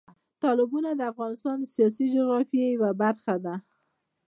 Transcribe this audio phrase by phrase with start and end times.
[0.41, 3.55] تالابونه د افغانستان د سیاسي جغرافیه یوه برخه ده.